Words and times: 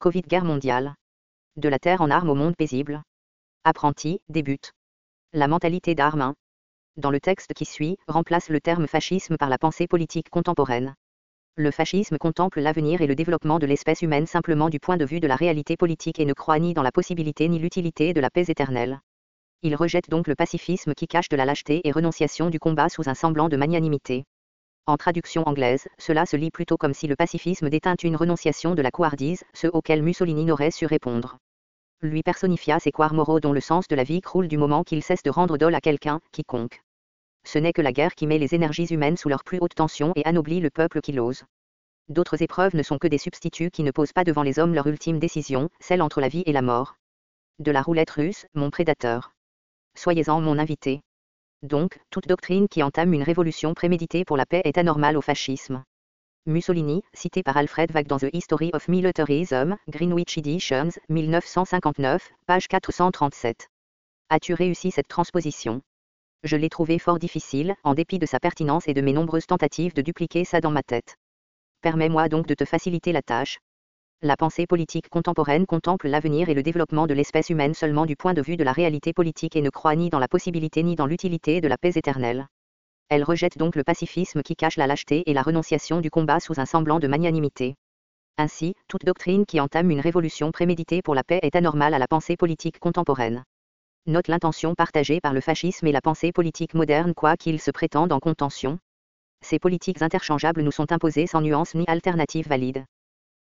Covid 0.00 0.22
guerre 0.22 0.46
mondiale. 0.46 0.94
De 1.56 1.68
la 1.68 1.78
terre 1.78 2.00
en 2.00 2.10
armes 2.10 2.30
au 2.30 2.34
monde 2.34 2.56
paisible. 2.56 3.02
Apprenti, 3.64 4.22
débute. 4.30 4.72
La 5.34 5.46
mentalité 5.46 5.94
d'armes 5.94 6.22
1. 6.22 6.34
Dans 6.96 7.10
le 7.10 7.20
texte 7.20 7.52
qui 7.52 7.66
suit, 7.66 7.98
remplace 8.08 8.48
le 8.48 8.62
terme 8.62 8.86
fascisme 8.86 9.36
par 9.36 9.50
la 9.50 9.58
pensée 9.58 9.86
politique 9.86 10.30
contemporaine. 10.30 10.94
Le 11.56 11.70
fascisme 11.70 12.16
contemple 12.16 12.60
l'avenir 12.60 13.02
et 13.02 13.06
le 13.06 13.14
développement 13.14 13.58
de 13.58 13.66
l'espèce 13.66 14.00
humaine 14.00 14.24
simplement 14.24 14.70
du 14.70 14.80
point 14.80 14.96
de 14.96 15.04
vue 15.04 15.20
de 15.20 15.26
la 15.26 15.36
réalité 15.36 15.76
politique 15.76 16.18
et 16.18 16.24
ne 16.24 16.32
croit 16.32 16.60
ni 16.60 16.72
dans 16.72 16.82
la 16.82 16.92
possibilité 16.92 17.46
ni 17.50 17.58
l'utilité 17.58 18.14
de 18.14 18.22
la 18.22 18.30
paix 18.30 18.46
éternelle. 18.48 19.02
Il 19.60 19.76
rejette 19.76 20.08
donc 20.08 20.28
le 20.28 20.34
pacifisme 20.34 20.94
qui 20.94 21.08
cache 21.08 21.28
de 21.28 21.36
la 21.36 21.44
lâcheté 21.44 21.86
et 21.86 21.92
renonciation 21.92 22.48
du 22.48 22.58
combat 22.58 22.88
sous 22.88 23.10
un 23.10 23.14
semblant 23.14 23.50
de 23.50 23.58
magnanimité. 23.58 24.24
En 24.90 24.96
traduction 24.96 25.44
anglaise, 25.46 25.86
cela 25.98 26.26
se 26.26 26.36
lit 26.36 26.50
plutôt 26.50 26.76
comme 26.76 26.94
si 26.94 27.06
le 27.06 27.14
pacifisme 27.14 27.70
déteint 27.70 27.94
une 28.02 28.16
renonciation 28.16 28.74
de 28.74 28.82
la 28.82 28.90
couardise, 28.90 29.44
ce 29.54 29.68
auquel 29.68 30.02
Mussolini 30.02 30.44
n'aurait 30.44 30.72
su 30.72 30.84
répondre. 30.84 31.38
Lui 32.02 32.24
personnifia 32.24 32.80
ses 32.80 32.90
couards 32.90 33.14
moraux 33.14 33.38
dont 33.38 33.52
le 33.52 33.60
sens 33.60 33.86
de 33.86 33.94
la 33.94 34.02
vie 34.02 34.20
croule 34.20 34.48
du 34.48 34.58
moment 34.58 34.82
qu'il 34.82 35.04
cesse 35.04 35.22
de 35.22 35.30
rendre 35.30 35.58
dol 35.58 35.76
à 35.76 35.80
quelqu'un, 35.80 36.20
quiconque. 36.32 36.82
Ce 37.44 37.60
n'est 37.60 37.72
que 37.72 37.82
la 37.82 37.92
guerre 37.92 38.16
qui 38.16 38.26
met 38.26 38.38
les 38.38 38.56
énergies 38.56 38.86
humaines 38.86 39.16
sous 39.16 39.28
leur 39.28 39.44
plus 39.44 39.58
haute 39.60 39.76
tension 39.76 40.12
et 40.16 40.24
anoblit 40.24 40.58
le 40.58 40.70
peuple 40.70 41.00
qui 41.00 41.12
l'ose. 41.12 41.44
D'autres 42.08 42.42
épreuves 42.42 42.74
ne 42.74 42.82
sont 42.82 42.98
que 42.98 43.06
des 43.06 43.18
substituts 43.18 43.70
qui 43.70 43.84
ne 43.84 43.92
posent 43.92 44.12
pas 44.12 44.24
devant 44.24 44.42
les 44.42 44.58
hommes 44.58 44.74
leur 44.74 44.88
ultime 44.88 45.20
décision, 45.20 45.70
celle 45.78 46.02
entre 46.02 46.20
la 46.20 46.26
vie 46.26 46.42
et 46.46 46.52
la 46.52 46.62
mort. 46.62 46.96
De 47.60 47.70
la 47.70 47.82
roulette 47.82 48.10
russe, 48.10 48.46
mon 48.54 48.70
prédateur. 48.70 49.30
Soyez-en 49.94 50.40
mon 50.40 50.58
invité. 50.58 51.00
Donc, 51.62 51.98
toute 52.10 52.26
doctrine 52.26 52.68
qui 52.68 52.82
entame 52.82 53.12
une 53.12 53.22
révolution 53.22 53.74
préméditée 53.74 54.24
pour 54.24 54.38
la 54.38 54.46
paix 54.46 54.62
est 54.64 54.78
anormale 54.78 55.18
au 55.18 55.20
fascisme. 55.20 55.84
Mussolini, 56.46 57.02
cité 57.12 57.42
par 57.42 57.58
Alfred 57.58 57.94
Wag 57.94 58.06
dans 58.06 58.18
The 58.18 58.30
History 58.32 58.70
of 58.72 58.88
Militarism, 58.88 59.76
Greenwich 59.88 60.38
Editions, 60.38 60.90
1959, 61.10 62.30
page 62.46 62.66
437. 62.66 63.68
As-tu 64.30 64.54
réussi 64.54 64.90
cette 64.90 65.08
transposition? 65.08 65.82
Je 66.44 66.56
l'ai 66.56 66.70
trouvé 66.70 66.98
fort 66.98 67.18
difficile, 67.18 67.74
en 67.84 67.92
dépit 67.92 68.18
de 68.18 68.24
sa 68.24 68.40
pertinence 68.40 68.88
et 68.88 68.94
de 68.94 69.02
mes 69.02 69.12
nombreuses 69.12 69.46
tentatives 69.46 69.92
de 69.92 70.00
dupliquer 70.00 70.46
ça 70.46 70.62
dans 70.62 70.70
ma 70.70 70.82
tête. 70.82 71.16
Permets-moi 71.82 72.30
donc 72.30 72.46
de 72.46 72.54
te 72.54 72.64
faciliter 72.64 73.12
la 73.12 73.20
tâche, 73.20 73.58
la 74.22 74.36
pensée 74.36 74.66
politique 74.66 75.08
contemporaine 75.08 75.64
contemple 75.64 76.06
l'avenir 76.06 76.50
et 76.50 76.54
le 76.54 76.62
développement 76.62 77.06
de 77.06 77.14
l'espèce 77.14 77.48
humaine 77.48 77.72
seulement 77.72 78.04
du 78.04 78.16
point 78.16 78.34
de 78.34 78.42
vue 78.42 78.58
de 78.58 78.64
la 78.64 78.72
réalité 78.72 79.14
politique 79.14 79.56
et 79.56 79.62
ne 79.62 79.70
croit 79.70 79.96
ni 79.96 80.10
dans 80.10 80.18
la 80.18 80.28
possibilité 80.28 80.82
ni 80.82 80.94
dans 80.94 81.06
l'utilité 81.06 81.62
de 81.62 81.68
la 81.68 81.78
paix 81.78 81.92
éternelle. 81.94 82.46
Elle 83.08 83.24
rejette 83.24 83.56
donc 83.56 83.76
le 83.76 83.82
pacifisme 83.82 84.42
qui 84.42 84.56
cache 84.56 84.76
la 84.76 84.86
lâcheté 84.86 85.22
et 85.24 85.32
la 85.32 85.40
renonciation 85.40 86.02
du 86.02 86.10
combat 86.10 86.38
sous 86.38 86.60
un 86.60 86.66
semblant 86.66 86.98
de 86.98 87.08
magnanimité. 87.08 87.76
Ainsi, 88.36 88.74
toute 88.88 89.06
doctrine 89.06 89.46
qui 89.46 89.58
entame 89.58 89.90
une 89.90 90.00
révolution 90.00 90.52
préméditée 90.52 91.00
pour 91.00 91.14
la 91.14 91.24
paix 91.24 91.40
est 91.40 91.56
anormale 91.56 91.94
à 91.94 91.98
la 91.98 92.06
pensée 92.06 92.36
politique 92.36 92.78
contemporaine. 92.78 93.42
Note 94.06 94.28
l'intention 94.28 94.74
partagée 94.74 95.20
par 95.22 95.32
le 95.32 95.40
fascisme 95.40 95.86
et 95.86 95.92
la 95.92 96.02
pensée 96.02 96.30
politique 96.30 96.74
moderne 96.74 97.14
quoi 97.14 97.38
qu'ils 97.38 97.60
se 97.60 97.70
prétendent 97.70 98.12
en 98.12 98.20
contention. 98.20 98.80
Ces 99.42 99.58
politiques 99.58 100.02
interchangeables 100.02 100.60
nous 100.60 100.72
sont 100.72 100.92
imposées 100.92 101.26
sans 101.26 101.40
nuance 101.40 101.74
ni 101.74 101.84
alternative 101.86 102.48
valide. 102.48 102.84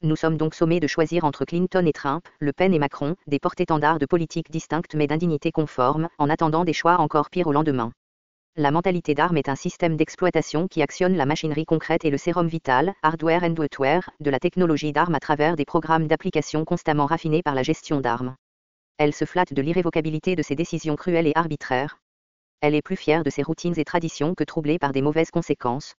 Nous 0.05 0.17
sommes 0.17 0.37
donc 0.37 0.55
sommés 0.55 0.81
de 0.81 0.87
choisir 0.87 1.25
entre 1.25 1.47
Clinton 1.47 1.87
et 1.87 1.93
Trump, 1.95 2.29
Le 2.39 2.53
Pen 2.53 2.75
et 2.75 2.79
Macron, 2.79 3.17
des 3.27 3.39
porte-étendards 3.39 3.99
de 3.99 4.05
politiques 4.05 4.51
distinctes 4.51 4.95
mais 4.95 5.07
d'indignité 5.07 5.51
conforme, 5.51 6.11
en 6.19 6.29
attendant 6.29 6.67
des 6.67 6.75
choix 6.75 6.99
encore 6.99 7.31
pires 7.31 7.47
au 7.47 7.53
lendemain. 7.53 7.91
La 8.55 8.71
mentalité 8.71 9.15
d'armes 9.15 9.39
est 9.39 9.49
un 9.49 9.57
système 9.57 9.97
d'exploitation 9.97 10.69
qui 10.69 10.83
actionne 10.83 11.17
la 11.17 11.25
machinerie 11.25 11.65
concrète 11.65 12.05
et 12.05 12.11
le 12.11 12.19
sérum 12.19 12.47
vital, 12.49 12.93
hardware 13.03 13.45
and 13.45 13.57
software, 13.57 14.11
de 14.21 14.29
la 14.29 14.39
technologie 14.39 14.93
d'armes 14.93 15.15
à 15.15 15.21
travers 15.21 15.57
des 15.57 15.65
programmes 15.65 16.07
d'application 16.07 16.67
constamment 16.67 17.07
raffinés 17.07 17.43
par 17.43 17.55
la 17.55 17.63
gestion 17.63 18.03
d'armes. 18.03 18.35
Elle 18.99 19.15
se 19.15 19.25
flatte 19.25 19.55
de 19.55 19.63
l'irrévocabilité 19.63 20.37
de 20.37 20.43
ses 20.43 20.55
décisions 20.55 20.97
cruelles 20.97 21.29
et 21.29 21.33
arbitraires. 21.35 21.97
Elle 22.61 22.75
est 22.75 22.83
plus 22.83 22.97
fière 22.97 23.25
de 23.25 23.31
ses 23.31 23.43
routines 23.43 23.79
et 23.79 23.87
traditions 23.87 24.35
que 24.35 24.45
troublée 24.45 24.79
par 24.79 24.93
des 24.93 25.01
mauvaises 25.01 25.31
conséquences. 25.31 25.95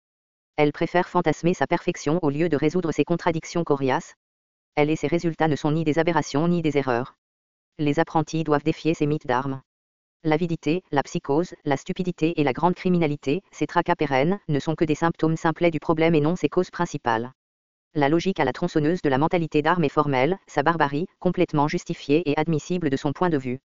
Elle 0.57 0.71
préfère 0.71 1.09
fantasmer 1.09 1.53
sa 1.53 1.67
perfection 1.67 2.17
au 2.21 2.29
lieu 2.29 2.47
de 2.47 2.55
résoudre 2.55 2.93
ses 2.93 3.03
contradictions 3.03 3.65
coriaces. 3.65 4.15
Elle 4.75 4.89
et 4.89 4.95
ses 4.95 5.07
résultats 5.07 5.49
ne 5.49 5.57
sont 5.57 5.71
ni 5.71 5.83
des 5.83 5.99
aberrations 5.99 6.47
ni 6.47 6.61
des 6.61 6.77
erreurs. 6.77 7.15
Les 7.77 7.99
apprentis 7.99 8.45
doivent 8.45 8.63
défier 8.63 8.93
ces 8.93 9.05
mythes 9.05 9.27
d'armes. 9.27 9.61
L'avidité, 10.23 10.81
la 10.91 11.03
psychose, 11.03 11.55
la 11.65 11.75
stupidité 11.75 12.39
et 12.39 12.43
la 12.45 12.53
grande 12.53 12.73
criminalité, 12.73 13.43
ces 13.51 13.67
tracas 13.67 13.97
pérennes, 13.97 14.39
ne 14.47 14.59
sont 14.59 14.75
que 14.75 14.85
des 14.85 14.95
symptômes 14.95 15.35
simplets 15.35 15.71
du 15.71 15.81
problème 15.81 16.15
et 16.15 16.21
non 16.21 16.37
ses 16.37 16.49
causes 16.49 16.71
principales. 16.71 17.33
La 17.93 18.07
logique 18.07 18.39
à 18.39 18.45
la 18.45 18.53
tronçonneuse 18.53 19.01
de 19.01 19.09
la 19.09 19.17
mentalité 19.17 19.61
d'armes 19.61 19.83
est 19.83 19.89
formelle, 19.89 20.37
sa 20.47 20.63
barbarie, 20.63 21.07
complètement 21.19 21.67
justifiée 21.67 22.29
et 22.29 22.37
admissible 22.37 22.89
de 22.89 22.97
son 22.97 23.11
point 23.11 23.29
de 23.29 23.37
vue. 23.37 23.59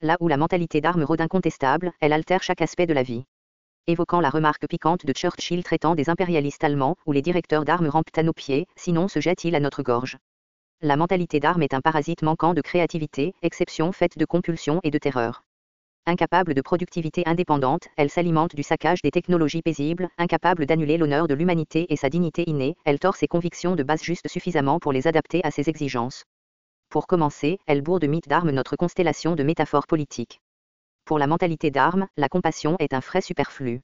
Là 0.00 0.16
où 0.18 0.26
la 0.26 0.36
mentalité 0.36 0.80
d'armes 0.80 1.04
rôde 1.04 1.20
incontestable, 1.20 1.92
elle 2.00 2.12
altère 2.12 2.42
chaque 2.42 2.60
aspect 2.60 2.86
de 2.86 2.92
la 2.92 3.04
vie 3.04 3.24
évoquant 3.86 4.20
la 4.20 4.30
remarque 4.30 4.66
piquante 4.66 5.04
de 5.04 5.12
Churchill 5.12 5.62
traitant 5.62 5.94
des 5.94 6.10
impérialistes 6.10 6.64
allemands, 6.64 6.96
où 7.06 7.12
les 7.12 7.22
directeurs 7.22 7.64
d'armes 7.64 7.88
rampent 7.88 8.16
à 8.16 8.22
nos 8.22 8.32
pieds, 8.32 8.66
sinon 8.76 9.08
se 9.08 9.20
jettent-ils 9.20 9.54
à 9.54 9.60
notre 9.60 9.82
gorge. 9.82 10.16
La 10.80 10.96
mentalité 10.96 11.40
d'armes 11.40 11.62
est 11.62 11.74
un 11.74 11.80
parasite 11.80 12.22
manquant 12.22 12.54
de 12.54 12.60
créativité, 12.60 13.34
exception 13.42 13.92
faite 13.92 14.18
de 14.18 14.24
compulsion 14.24 14.80
et 14.82 14.90
de 14.90 14.98
terreur. 14.98 15.42
Incapable 16.06 16.52
de 16.52 16.60
productivité 16.60 17.22
indépendante, 17.24 17.88
elle 17.96 18.10
s'alimente 18.10 18.54
du 18.54 18.62
saccage 18.62 19.00
des 19.00 19.10
technologies 19.10 19.62
paisibles, 19.62 20.10
incapable 20.18 20.66
d'annuler 20.66 20.98
l'honneur 20.98 21.28
de 21.28 21.34
l'humanité 21.34 21.86
et 21.88 21.96
sa 21.96 22.10
dignité 22.10 22.44
innée, 22.46 22.76
elle 22.84 22.98
tord 22.98 23.16
ses 23.16 23.28
convictions 23.28 23.74
de 23.74 23.82
base 23.82 24.02
juste 24.02 24.28
suffisamment 24.28 24.78
pour 24.78 24.92
les 24.92 25.06
adapter 25.06 25.40
à 25.44 25.50
ses 25.50 25.70
exigences. 25.70 26.24
Pour 26.90 27.06
commencer, 27.06 27.58
elle 27.66 27.80
bourre 27.80 28.00
de 28.00 28.06
mythes 28.06 28.28
d'armes 28.28 28.50
notre 28.50 28.76
constellation 28.76 29.34
de 29.34 29.42
métaphores 29.42 29.86
politiques. 29.86 30.40
Pour 31.04 31.18
la 31.18 31.26
mentalité 31.26 31.70
d'armes, 31.70 32.06
la 32.16 32.30
compassion 32.30 32.76
est 32.78 32.94
un 32.94 33.02
frais 33.02 33.20
superflu. 33.20 33.82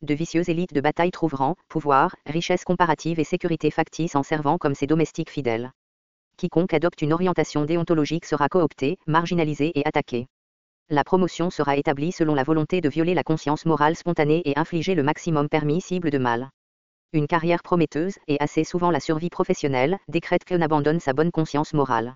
De 0.00 0.14
vicieuses 0.14 0.48
élites 0.48 0.72
de 0.72 0.80
bataille 0.80 1.10
trouvent 1.10 1.34
rang, 1.34 1.56
pouvoir, 1.68 2.14
richesse 2.24 2.62
comparative 2.62 3.18
et 3.18 3.24
sécurité 3.24 3.72
factice 3.72 4.14
en 4.14 4.22
servant 4.22 4.58
comme 4.58 4.76
ses 4.76 4.86
domestiques 4.86 5.30
fidèles. 5.30 5.72
Quiconque 6.36 6.72
adopte 6.72 7.02
une 7.02 7.12
orientation 7.12 7.64
déontologique 7.64 8.26
sera 8.26 8.48
coopté, 8.48 8.98
marginalisé 9.08 9.72
et 9.76 9.84
attaqué. 9.84 10.28
La 10.88 11.02
promotion 11.02 11.50
sera 11.50 11.76
établie 11.76 12.12
selon 12.12 12.34
la 12.34 12.44
volonté 12.44 12.80
de 12.80 12.88
violer 12.88 13.14
la 13.14 13.24
conscience 13.24 13.66
morale 13.66 13.96
spontanée 13.96 14.42
et 14.44 14.56
infliger 14.56 14.94
le 14.94 15.02
maximum 15.02 15.48
permissible 15.48 16.10
de 16.10 16.18
mal. 16.18 16.50
Une 17.12 17.26
carrière 17.26 17.62
prometteuse, 17.62 18.18
et 18.28 18.38
assez 18.40 18.62
souvent 18.62 18.90
la 18.92 19.00
survie 19.00 19.30
professionnelle, 19.30 19.98
décrète 20.06 20.44
qu'on 20.44 20.62
abandonne 20.62 21.00
sa 21.00 21.12
bonne 21.12 21.32
conscience 21.32 21.74
morale. 21.74 22.14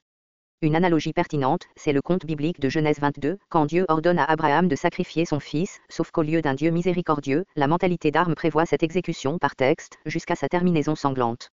Une 0.63 0.75
analogie 0.75 1.13
pertinente, 1.13 1.67
c'est 1.77 1.93
le 1.93 2.01
conte 2.01 2.25
biblique 2.25 2.61
de 2.61 2.71
Genèse 2.71 2.99
22, 2.99 3.37
quand 3.51 3.67
Dieu 3.67 3.85
ordonne 3.89 4.19
à 4.19 4.25
Abraham 4.25 4.69
de 4.69 4.75
sacrifier 4.75 5.27
son 5.27 5.39
fils, 5.39 5.81
sauf 5.91 6.11
qu'au 6.11 6.23
lieu 6.23 6.41
d'un 6.41 6.55
Dieu 6.55 6.71
miséricordieux, 6.71 7.45
la 7.57 7.67
mentalité 7.67 8.11
d'armes 8.11 8.35
prévoit 8.35 8.65
cette 8.65 8.83
exécution 8.83 9.37
par 9.39 9.55
texte, 9.55 9.99
jusqu'à 10.07 10.35
sa 10.35 10.49
terminaison 10.49 10.95
sanglante. 10.95 11.51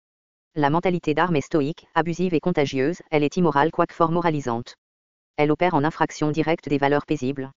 La 0.54 0.68
mentalité 0.68 1.14
d'armes 1.14 1.36
est 1.36 1.40
stoïque, 1.40 1.86
abusive 1.94 2.34
et 2.34 2.40
contagieuse, 2.40 3.00
elle 3.10 3.24
est 3.24 3.38
immorale 3.38 3.70
quoique 3.70 3.94
fort 3.94 4.12
moralisante. 4.12 4.74
Elle 5.38 5.50
opère 5.50 5.72
en 5.72 5.82
infraction 5.82 6.30
directe 6.30 6.68
des 6.68 6.76
valeurs 6.76 7.06
paisibles. 7.06 7.52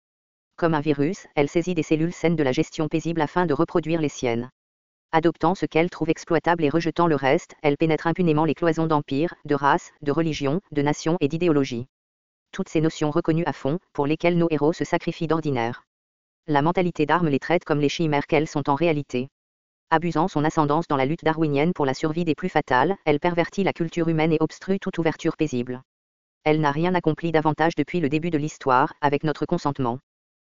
Comme 0.56 0.74
un 0.74 0.80
virus, 0.80 1.26
elle 1.36 1.48
saisit 1.48 1.74
des 1.74 1.82
cellules 1.82 2.12
saines 2.12 2.36
de 2.36 2.42
la 2.42 2.52
gestion 2.52 2.86
paisible 2.86 3.22
afin 3.22 3.46
de 3.46 3.54
reproduire 3.54 4.02
les 4.02 4.10
siennes. 4.10 4.50
Adoptant 5.12 5.56
ce 5.56 5.66
qu'elle 5.66 5.90
trouve 5.90 6.08
exploitable 6.08 6.62
et 6.62 6.68
rejetant 6.68 7.08
le 7.08 7.16
reste, 7.16 7.56
elle 7.62 7.76
pénètre 7.76 8.06
impunément 8.06 8.44
les 8.44 8.54
cloisons 8.54 8.86
d'empire, 8.86 9.34
de 9.44 9.56
race, 9.56 9.90
de 10.02 10.12
religion, 10.12 10.60
de 10.70 10.82
nation 10.82 11.16
et 11.20 11.26
d'idéologie. 11.26 11.88
Toutes 12.52 12.68
ces 12.68 12.80
notions 12.80 13.10
reconnues 13.10 13.44
à 13.44 13.52
fond, 13.52 13.80
pour 13.92 14.06
lesquelles 14.06 14.38
nos 14.38 14.46
héros 14.50 14.72
se 14.72 14.84
sacrifient 14.84 15.26
d'ordinaire. 15.26 15.82
La 16.46 16.62
mentalité 16.62 17.06
d'armes 17.06 17.28
les 17.28 17.40
traite 17.40 17.64
comme 17.64 17.80
les 17.80 17.88
chimères 17.88 18.28
qu'elles 18.28 18.46
sont 18.46 18.70
en 18.70 18.76
réalité. 18.76 19.30
Abusant 19.90 20.28
son 20.28 20.44
ascendance 20.44 20.86
dans 20.86 20.96
la 20.96 21.06
lutte 21.06 21.24
darwinienne 21.24 21.72
pour 21.72 21.86
la 21.86 21.94
survie 21.94 22.24
des 22.24 22.36
plus 22.36 22.48
fatales, 22.48 22.94
elle 23.04 23.18
pervertit 23.18 23.64
la 23.64 23.72
culture 23.72 24.06
humaine 24.06 24.32
et 24.32 24.38
obstrue 24.38 24.78
toute 24.78 24.98
ouverture 24.98 25.36
paisible. 25.36 25.82
Elle 26.44 26.60
n'a 26.60 26.70
rien 26.70 26.94
accompli 26.94 27.32
davantage 27.32 27.74
depuis 27.74 27.98
le 27.98 28.08
début 28.08 28.30
de 28.30 28.38
l'histoire, 28.38 28.94
avec 29.00 29.24
notre 29.24 29.44
consentement. 29.44 29.98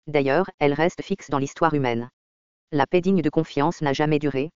D'ailleurs, 0.08 0.50
elle 0.60 0.74
reste 0.74 1.02
fixe 1.02 1.30
dans 1.30 1.40
l'histoire 1.40 1.74
humaine 1.74 2.10
la 2.76 2.86
paix 2.86 3.00
digne 3.00 3.22
de 3.22 3.30
confiance 3.30 3.82
n'a 3.82 3.94
jamais 3.94 4.20
duré. 4.20 4.52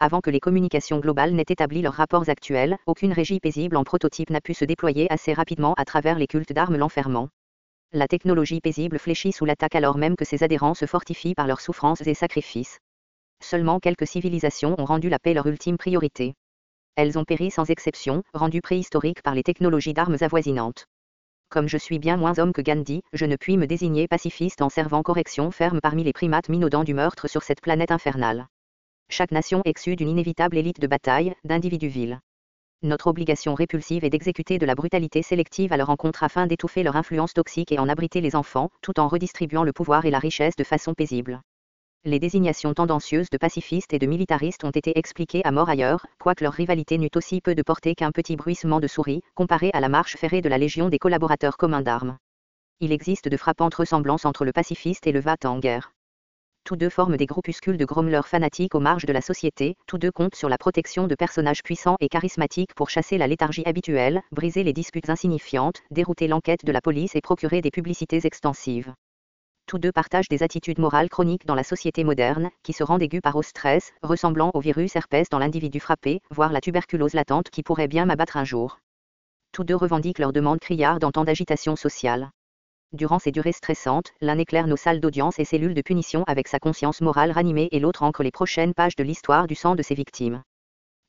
Avant 0.00 0.20
que 0.20 0.30
les 0.30 0.40
communications 0.40 0.98
globales 0.98 1.30
n'aient 1.30 1.44
établi 1.48 1.80
leurs 1.80 1.94
rapports 1.94 2.28
actuels, 2.28 2.76
aucune 2.86 3.12
régie 3.12 3.38
paisible 3.38 3.76
en 3.76 3.84
prototype 3.84 4.30
n'a 4.30 4.40
pu 4.40 4.52
se 4.52 4.64
déployer 4.64 5.06
assez 5.12 5.32
rapidement 5.32 5.74
à 5.74 5.84
travers 5.84 6.18
les 6.18 6.26
cultes 6.26 6.52
d'armes 6.52 6.76
l'enfermant. 6.76 7.28
La 7.92 8.08
technologie 8.08 8.60
paisible 8.60 8.98
fléchit 8.98 9.30
sous 9.30 9.44
l'attaque 9.44 9.76
alors 9.76 9.96
même 9.96 10.16
que 10.16 10.24
ses 10.24 10.42
adhérents 10.42 10.74
se 10.74 10.86
fortifient 10.86 11.36
par 11.36 11.46
leurs 11.46 11.60
souffrances 11.60 12.04
et 12.04 12.14
sacrifices. 12.14 12.80
Seulement 13.40 13.78
quelques 13.78 14.08
civilisations 14.08 14.74
ont 14.78 14.84
rendu 14.84 15.08
la 15.08 15.20
paix 15.20 15.32
leur 15.32 15.46
ultime 15.46 15.78
priorité. 15.78 16.34
Elles 16.96 17.16
ont 17.16 17.24
péri 17.24 17.52
sans 17.52 17.70
exception, 17.70 18.24
rendues 18.34 18.60
préhistoriques 18.60 19.22
par 19.22 19.36
les 19.36 19.44
technologies 19.44 19.94
d'armes 19.94 20.16
avoisinantes 20.20 20.86
comme 21.52 21.68
je 21.68 21.76
suis 21.76 21.98
bien 21.98 22.16
moins 22.16 22.38
homme 22.38 22.54
que 22.54 22.62
Gandhi, 22.62 23.02
je 23.12 23.26
ne 23.26 23.36
puis 23.36 23.58
me 23.58 23.66
désigner 23.66 24.08
pacifiste 24.08 24.62
en 24.62 24.70
servant 24.70 25.02
correction 25.02 25.50
ferme 25.50 25.80
parmi 25.82 26.02
les 26.02 26.14
primates 26.14 26.48
minaudants 26.48 26.82
du 26.82 26.94
meurtre 26.94 27.28
sur 27.28 27.42
cette 27.42 27.60
planète 27.60 27.90
infernale. 27.90 28.46
Chaque 29.10 29.32
nation 29.32 29.60
exude 29.66 29.98
d'une 29.98 30.08
inévitable 30.08 30.56
élite 30.56 30.80
de 30.80 30.86
bataille, 30.86 31.34
d'individus 31.44 31.88
vils. 31.88 32.20
Notre 32.82 33.08
obligation 33.08 33.54
répulsive 33.54 34.02
est 34.02 34.10
d'exécuter 34.10 34.58
de 34.58 34.64
la 34.64 34.74
brutalité 34.74 35.20
sélective 35.20 35.74
à 35.74 35.76
leur 35.76 35.90
encontre 35.90 36.22
afin 36.22 36.46
d'étouffer 36.46 36.82
leur 36.82 36.96
influence 36.96 37.34
toxique 37.34 37.70
et 37.70 37.78
en 37.78 37.88
abriter 37.90 38.22
les 38.22 38.34
enfants, 38.34 38.70
tout 38.80 38.98
en 38.98 39.06
redistribuant 39.06 39.62
le 39.62 39.74
pouvoir 39.74 40.06
et 40.06 40.10
la 40.10 40.18
richesse 40.18 40.56
de 40.56 40.64
façon 40.64 40.94
paisible. 40.94 41.42
Les 42.04 42.18
désignations 42.18 42.74
tendancieuses 42.74 43.30
de 43.30 43.38
pacifistes 43.38 43.94
et 43.94 44.00
de 44.00 44.08
militaristes 44.08 44.64
ont 44.64 44.72
été 44.72 44.98
expliquées 44.98 45.44
à 45.44 45.52
mort 45.52 45.68
ailleurs, 45.68 46.04
quoique 46.18 46.42
leur 46.42 46.52
rivalité 46.52 46.98
n'eût 46.98 47.14
aussi 47.14 47.40
peu 47.40 47.54
de 47.54 47.62
portée 47.62 47.94
qu'un 47.94 48.10
petit 48.10 48.34
bruissement 48.34 48.80
de 48.80 48.88
souris, 48.88 49.22
comparé 49.36 49.70
à 49.72 49.78
la 49.78 49.88
marche 49.88 50.16
ferrée 50.16 50.40
de 50.40 50.48
la 50.48 50.58
Légion 50.58 50.88
des 50.88 50.98
collaborateurs 50.98 51.56
communs 51.56 51.80
d'armes. 51.80 52.16
Il 52.80 52.90
existe 52.90 53.28
de 53.28 53.36
frappantes 53.36 53.76
ressemblances 53.76 54.24
entre 54.24 54.44
le 54.44 54.50
pacifiste 54.50 55.06
et 55.06 55.12
le 55.12 55.20
VAT 55.20 55.44
en 55.44 55.60
guerre. 55.60 55.92
Tous 56.64 56.74
deux 56.74 56.90
forment 56.90 57.16
des 57.16 57.26
groupuscules 57.26 57.76
de 57.76 57.84
grommeleurs 57.84 58.26
fanatiques 58.26 58.74
aux 58.74 58.80
marges 58.80 59.06
de 59.06 59.12
la 59.12 59.20
société, 59.20 59.76
tous 59.86 59.98
deux 59.98 60.10
comptent 60.10 60.34
sur 60.34 60.48
la 60.48 60.58
protection 60.58 61.06
de 61.06 61.14
personnages 61.14 61.62
puissants 61.62 61.96
et 62.00 62.08
charismatiques 62.08 62.74
pour 62.74 62.90
chasser 62.90 63.16
la 63.16 63.28
léthargie 63.28 63.64
habituelle, 63.64 64.22
briser 64.32 64.64
les 64.64 64.72
disputes 64.72 65.08
insignifiantes, 65.08 65.82
dérouter 65.92 66.26
l'enquête 66.26 66.64
de 66.64 66.72
la 66.72 66.80
police 66.80 67.14
et 67.14 67.20
procurer 67.20 67.60
des 67.60 67.70
publicités 67.70 68.26
extensives. 68.26 68.92
Tous 69.66 69.78
deux 69.78 69.92
partagent 69.92 70.28
des 70.28 70.42
attitudes 70.42 70.78
morales 70.78 71.08
chroniques 71.08 71.46
dans 71.46 71.54
la 71.54 71.64
société 71.64 72.04
moderne, 72.04 72.50
qui 72.62 72.72
se 72.72 72.84
rendent 72.84 73.02
aigus 73.02 73.22
par 73.22 73.36
au 73.36 73.42
stress, 73.42 73.92
ressemblant 74.02 74.50
au 74.54 74.60
virus 74.60 74.94
herpès 74.96 75.28
dans 75.30 75.38
l'individu 75.38 75.80
frappé, 75.80 76.20
voire 76.30 76.52
la 76.52 76.60
tuberculose 76.60 77.14
latente 77.14 77.50
qui 77.50 77.62
pourrait 77.62 77.88
bien 77.88 78.04
m'abattre 78.04 78.36
un 78.36 78.44
jour. 78.44 78.78
Tous 79.52 79.64
deux 79.64 79.76
revendiquent 79.76 80.18
leurs 80.18 80.32
demandes 80.32 80.60
criardes 80.60 81.04
en 81.04 81.12
temps 81.12 81.24
d'agitation 81.24 81.76
sociale. 81.76 82.30
Durant 82.92 83.18
ces 83.18 83.32
durées 83.32 83.52
stressantes, 83.52 84.12
l'un 84.20 84.36
éclaire 84.36 84.66
nos 84.66 84.76
salles 84.76 85.00
d'audience 85.00 85.38
et 85.38 85.46
cellules 85.46 85.72
de 85.72 85.80
punition 85.80 86.24
avec 86.24 86.48
sa 86.48 86.58
conscience 86.58 87.00
morale 87.00 87.30
ranimée 87.30 87.68
et 87.72 87.80
l'autre 87.80 88.02
ancre 88.02 88.22
les 88.22 88.30
prochaines 88.30 88.74
pages 88.74 88.96
de 88.96 89.04
l'histoire 89.04 89.46
du 89.46 89.54
sang 89.54 89.74
de 89.74 89.82
ses 89.82 89.94
victimes. 89.94 90.42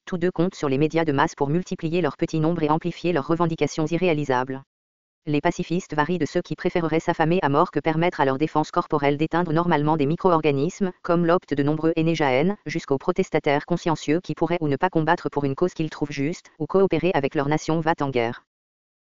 Tous 0.05 0.17
deux 0.17 0.31
comptent 0.31 0.55
sur 0.55 0.69
les 0.69 0.77
médias 0.77 1.03
de 1.03 1.11
masse 1.11 1.35
pour 1.35 1.49
multiplier 1.49 2.01
leur 2.01 2.15
petit 2.15 2.39
nombre 2.39 2.63
et 2.63 2.69
amplifier 2.69 3.11
leurs 3.11 3.27
revendications 3.27 3.85
irréalisables. 3.85 4.63
Les 5.25 5.39
pacifistes 5.39 5.95
varient 5.95 6.17
de 6.17 6.25
ceux 6.25 6.41
qui 6.41 6.57
préféreraient 6.57 6.99
s'affamer 6.99 7.39
à 7.43 7.47
mort 7.47 7.71
que 7.71 7.79
permettre 7.79 8.19
à 8.19 8.25
leur 8.25 8.37
défense 8.37 8.71
corporelle 8.71 9.15
d'éteindre 9.15 9.53
normalement 9.53 9.95
des 9.95 10.05
micro-organismes, 10.05 10.91
comme 11.01 11.25
l'optent 11.25 11.53
de 11.53 11.63
nombreux 11.63 11.93
Énéjaènes, 11.95 12.57
jusqu'aux 12.65 12.97
protestataires 12.97 13.65
consciencieux 13.65 14.19
qui 14.19 14.35
pourraient 14.35 14.57
ou 14.59 14.67
ne 14.67 14.75
pas 14.75 14.89
combattre 14.89 15.29
pour 15.29 15.45
une 15.45 15.55
cause 15.55 15.73
qu'ils 15.73 15.89
trouvent 15.89 16.11
juste, 16.11 16.51
ou 16.59 16.65
coopérer 16.65 17.11
avec 17.13 17.35
leur 17.35 17.47
nation 17.47 17.79
va 17.79 17.93
en 18.01 18.09
guerre. 18.09 18.43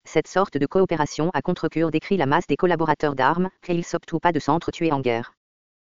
Cette 0.06 0.28
sorte 0.28 0.60
de 0.60 0.66
coopération 0.68 1.32
à 1.34 1.42
contre-cure 1.42 1.90
décrit 1.90 2.18
la 2.18 2.28
masse 2.28 2.46
des 2.46 2.56
collaborateurs 2.56 3.16
d'armes, 3.16 3.50
qu'ils 3.64 3.84
s'optent 3.84 4.20
pas 4.20 4.32
de 4.32 4.40
s'entretuer 4.40 4.92
en 4.92 5.00
guerre. 5.00 5.34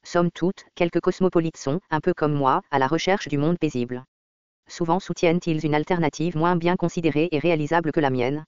Somme 0.03 0.31
toute, 0.31 0.65
quelques 0.75 0.99
cosmopolites 0.99 1.55
sont, 1.55 1.79
un 1.89 2.01
peu 2.01 2.13
comme 2.13 2.33
moi, 2.33 2.63
à 2.69 2.79
la 2.79 2.87
recherche 2.87 3.29
du 3.29 3.37
monde 3.37 3.59
paisible. 3.59 4.03
Souvent 4.67 4.99
soutiennent-ils 4.99 5.65
une 5.65 5.75
alternative 5.75 6.35
moins 6.35 6.57
bien 6.57 6.75
considérée 6.75 7.29
et 7.31 7.39
réalisable 7.39 7.93
que 7.93 8.01
la 8.01 8.09
mienne. 8.09 8.43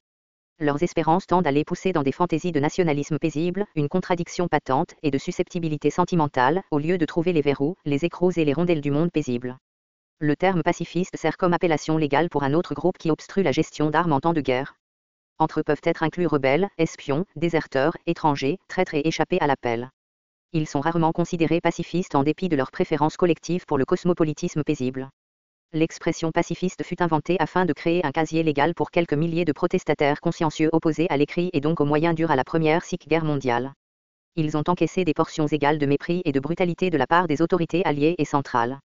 Leurs 0.62 0.84
espérances 0.84 1.26
tendent 1.26 1.48
à 1.48 1.52
les 1.52 1.64
pousser 1.64 1.94
dans 1.94 2.04
des 2.04 2.12
fantaisies 2.12 2.52
de 2.52 2.60
nationalisme 2.60 3.18
paisible, 3.18 3.66
une 3.76 3.88
contradiction 3.88 4.50
patente, 4.50 4.94
et 5.04 5.10
de 5.10 5.18
susceptibilité 5.18 5.90
sentimentale, 5.90 6.64
au 6.70 6.80
lieu 6.80 6.98
de 6.98 7.06
trouver 7.06 7.32
les 7.32 7.42
verrous, 7.42 7.78
les 7.86 8.04
écrous 8.04 8.38
et 8.38 8.44
les 8.44 8.52
rondelles 8.52 8.82
du 8.82 8.92
monde 8.92 9.10
paisible. 9.10 9.58
Le 10.20 10.36
terme 10.36 10.62
pacifiste 10.62 11.16
sert 11.16 11.38
comme 11.38 11.54
appellation 11.54 11.98
légale 11.98 12.30
pour 12.30 12.44
un 12.44 12.54
autre 12.54 12.74
groupe 12.74 12.98
qui 12.98 13.10
obstrue 13.10 13.42
la 13.42 13.54
gestion 13.54 13.90
d'armes 13.90 14.12
en 14.12 14.20
temps 14.20 14.34
de 14.34 14.42
guerre. 14.42 14.76
Entre 15.38 15.62
eux 15.62 15.64
peuvent 15.64 15.80
être 15.84 16.04
inclus 16.04 16.28
rebelles, 16.28 16.68
espions, 16.78 17.26
déserteurs, 17.38 17.96
étrangers, 18.06 18.60
traîtres 18.68 18.96
et 18.96 19.08
échappés 19.08 19.40
à 19.40 19.48
l'appel. 19.48 19.90
Ils 20.52 20.68
sont 20.68 20.82
rarement 20.82 21.14
considérés 21.14 21.62
pacifistes 21.62 22.16
en 22.16 22.24
dépit 22.24 22.50
de 22.50 22.58
leur 22.58 22.72
préférence 22.72 23.16
collective 23.16 23.66
pour 23.66 23.78
le 23.78 23.86
cosmopolitisme 23.86 24.66
paisible. 24.66 25.10
L'expression 25.72 26.32
pacifiste 26.32 26.84
fut 26.84 27.04
inventée 27.04 27.38
afin 27.40 27.66
de 27.66 27.74
créer 27.74 28.04
un 28.04 28.12
casier 28.12 28.42
légal 28.42 28.74
pour 28.74 28.90
quelques 28.90 29.14
milliers 29.14 29.46
de 29.46 29.52
protestataires 29.52 30.20
consciencieux 30.20 30.70
opposés 30.74 31.06
à 31.12 31.18
l'écrit 31.18 31.52
et 31.54 31.62
donc 31.62 31.80
aux 31.80 31.86
moyens 31.86 32.16
durs 32.16 32.32
à 32.32 32.36
la 32.36 32.44
première 32.44 32.84
Sikh 32.84 33.08
guerre 33.08 33.24
mondiale. 33.24 33.74
Ils 34.36 34.58
ont 34.58 34.64
encaissé 34.68 35.06
des 35.06 35.14
portions 35.14 35.46
égales 35.46 35.78
de 35.78 35.86
mépris 35.86 36.24
et 36.26 36.32
de 36.32 36.40
brutalité 36.40 36.90
de 36.90 36.98
la 36.98 37.06
part 37.06 37.28
des 37.28 37.44
autorités 37.44 37.86
alliées 37.86 38.16
et 38.18 38.26
centrales. 38.26 38.80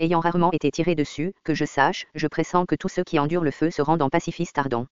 Ayant 0.00 0.18
rarement 0.18 0.50
été 0.50 0.72
tirés 0.72 0.96
dessus, 0.96 1.32
que 1.44 1.54
je 1.54 1.64
sache, 1.64 2.06
je 2.16 2.26
pressens 2.26 2.66
que 2.66 2.74
tous 2.74 2.88
ceux 2.88 3.04
qui 3.04 3.20
endurent 3.20 3.44
le 3.44 3.52
feu 3.52 3.70
se 3.70 3.80
rendent 3.80 4.02
en 4.02 4.10
pacifistes 4.10 4.58
ardents. 4.58 4.88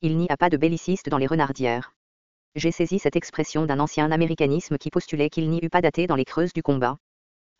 Il 0.00 0.16
n'y 0.16 0.28
a 0.30 0.36
pas 0.36 0.48
de 0.48 0.56
bellicistes 0.56 1.08
dans 1.08 1.18
les 1.18 1.26
renardières. 1.26 1.92
J'ai 2.54 2.70
saisi 2.70 3.00
cette 3.00 3.16
expression 3.16 3.66
d'un 3.66 3.80
ancien 3.80 4.12
américanisme 4.12 4.78
qui 4.78 4.90
postulait 4.90 5.28
qu'il 5.28 5.50
n'y 5.50 5.58
eut 5.60 5.70
pas 5.70 5.80
d'athée 5.80 6.06
dans 6.06 6.14
les 6.14 6.24
creuses 6.24 6.52
du 6.52 6.62
combat. 6.62 6.98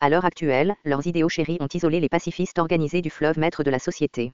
À 0.01 0.09
l'heure 0.09 0.23
actuelle, 0.23 0.75
leurs 0.85 1.07
idéaux 1.07 1.27
chéris 1.27 1.57
ont 1.59 1.67
isolé 1.73 1.99
les 1.99 2.07
pacifistes 2.07 2.57
organisés 2.57 3.01
du 3.01 3.09
fleuve 3.09 3.37
maître 3.37 3.63
de 3.63 3.69
la 3.69 3.79
société. 3.79 4.31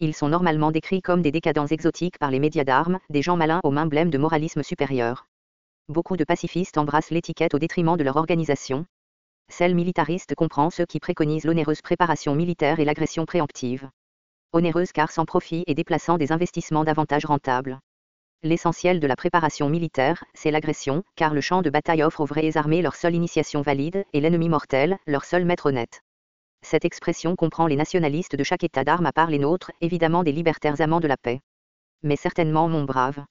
Ils 0.00 0.14
sont 0.14 0.28
normalement 0.28 0.72
décrits 0.72 1.02
comme 1.02 1.20
des 1.20 1.30
décadents 1.30 1.66
exotiques 1.66 2.18
par 2.18 2.30
les 2.30 2.40
médias 2.40 2.64
d'armes, 2.64 2.98
des 3.10 3.20
gens 3.20 3.36
malins 3.36 3.60
aux 3.64 3.70
mains 3.70 3.86
blêmes 3.86 4.10
de 4.10 4.18
moralisme 4.18 4.62
supérieur. 4.62 5.26
Beaucoup 5.88 6.16
de 6.16 6.24
pacifistes 6.24 6.78
embrassent 6.78 7.10
l'étiquette 7.10 7.52
au 7.54 7.58
détriment 7.58 7.98
de 7.98 8.04
leur 8.04 8.16
organisation. 8.16 8.86
Celle 9.50 9.74
militariste 9.74 10.34
comprend 10.34 10.70
ceux 10.70 10.86
qui 10.86 11.00
préconisent 11.00 11.44
l'onéreuse 11.44 11.82
préparation 11.82 12.34
militaire 12.34 12.80
et 12.80 12.84
l'agression 12.86 13.26
préemptive 13.26 13.90
onéreuse 14.54 14.92
car 14.92 15.10
sans 15.10 15.24
profit 15.24 15.64
et 15.66 15.74
déplaçant 15.74 16.16
des 16.16 16.32
investissements 16.32 16.84
davantage 16.84 17.26
rentables. 17.26 17.80
L'essentiel 18.44 19.00
de 19.00 19.06
la 19.06 19.16
préparation 19.16 19.70
militaire, 19.70 20.22
c'est 20.34 20.50
l'agression, 20.50 21.02
car 21.16 21.32
le 21.32 21.40
champ 21.40 21.62
de 21.62 21.70
bataille 21.70 22.02
offre 22.02 22.20
aux 22.20 22.26
vraies 22.26 22.58
armées 22.58 22.82
leur 22.82 22.94
seule 22.94 23.14
initiation 23.14 23.62
valide, 23.62 24.04
et 24.12 24.20
l'ennemi 24.20 24.50
mortel, 24.50 24.98
leur 25.06 25.24
seul 25.24 25.46
maître 25.46 25.70
honnête. 25.70 26.02
Cette 26.60 26.84
expression 26.84 27.36
comprend 27.36 27.66
les 27.66 27.76
nationalistes 27.76 28.36
de 28.36 28.44
chaque 28.44 28.62
État 28.62 28.84
d'armes 28.84 29.06
à 29.06 29.12
part 29.12 29.30
les 29.30 29.38
nôtres, 29.38 29.70
évidemment 29.80 30.22
des 30.22 30.32
libertaires 30.32 30.82
amants 30.82 31.00
de 31.00 31.08
la 31.08 31.16
paix. 31.16 31.40
Mais 32.02 32.16
certainement 32.16 32.68
mon 32.68 32.84
brave. 32.84 33.24